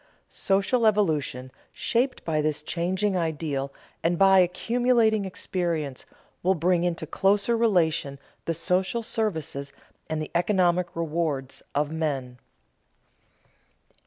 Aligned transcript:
Social 0.29 0.87
evolution, 0.87 1.51
shaped 1.71 2.25
by 2.25 2.41
this 2.41 2.63
changing 2.63 3.15
ideal 3.15 3.71
and 4.01 4.17
by 4.17 4.39
accumulating 4.39 5.25
experience, 5.25 6.07
will 6.41 6.55
bring 6.55 6.83
into 6.83 7.05
closer 7.05 7.55
relation 7.55 8.17
the 8.45 8.55
social 8.55 9.03
services 9.03 9.71
and 10.09 10.19
the 10.19 10.31
economic 10.33 10.95
rewards 10.95 11.61
of 11.75 11.91
men. 11.91 12.39